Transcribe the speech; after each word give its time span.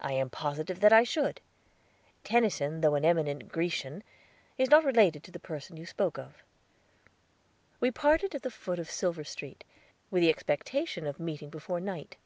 "I 0.00 0.14
am 0.14 0.30
positive 0.30 0.80
that 0.80 0.94
I 0.94 1.04
should. 1.04 1.42
Tennyson, 2.24 2.80
though 2.80 2.94
an 2.94 3.04
eminent 3.04 3.50
Grecian, 3.52 4.02
is 4.56 4.70
not 4.70 4.82
related 4.82 5.22
to 5.24 5.30
the 5.30 5.38
person 5.38 5.76
you 5.76 5.84
spoke 5.84 6.16
of." 6.18 6.42
We 7.80 7.90
parted 7.90 8.34
at 8.34 8.40
the 8.40 8.50
foot 8.50 8.78
of 8.78 8.90
Silver 8.90 9.24
Street, 9.24 9.62
with 10.10 10.22
the 10.22 10.30
expectation 10.30 11.06
of 11.06 11.20
meeting 11.20 11.50
before 11.50 11.80
night. 11.80 12.16